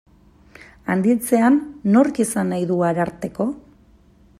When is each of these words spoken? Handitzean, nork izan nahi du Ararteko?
Handitzean, 0.93 1.59
nork 1.97 2.23
izan 2.25 2.53
nahi 2.55 2.67
du 2.73 2.83
Ararteko? 2.93 3.51